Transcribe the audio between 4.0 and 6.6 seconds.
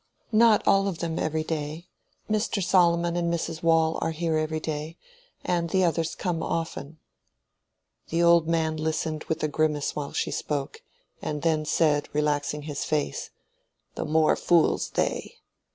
are here every day, and the others come